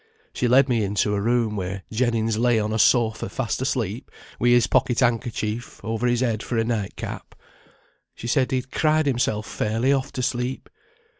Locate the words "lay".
2.39-2.59